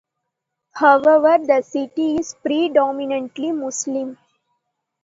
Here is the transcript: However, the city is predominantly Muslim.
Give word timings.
However, 0.71 1.37
the 1.45 1.61
city 1.61 2.15
is 2.15 2.33
predominantly 2.33 3.51
Muslim. 3.51 4.17